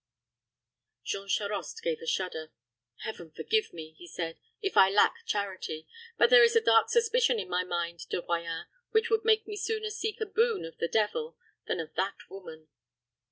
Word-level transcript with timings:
Jean 1.05 1.27
Charost 1.27 1.83
gave 1.83 2.01
a 2.01 2.07
shudder. 2.07 2.51
"Heaven 3.03 3.29
forgive 3.29 3.71
me," 3.71 3.93
he 3.99 4.07
said, 4.07 4.39
"if 4.59 4.75
I 4.75 4.89
lack 4.89 5.27
charity. 5.27 5.87
But 6.17 6.31
there 6.31 6.41
is 6.41 6.55
a 6.55 6.59
dark 6.59 6.89
suspicion 6.89 7.37
in 7.37 7.47
my 7.47 7.63
mind, 7.63 8.09
De 8.09 8.19
Royans, 8.19 8.65
which 8.89 9.11
would 9.11 9.23
make 9.23 9.45
me 9.45 9.55
sooner 9.55 9.91
seek 9.91 10.19
a 10.19 10.25
boon 10.25 10.65
of 10.65 10.79
the 10.79 10.87
devil 10.87 11.37
than 11.67 11.79
of 11.79 11.93
that 11.97 12.17
woman." 12.31 12.69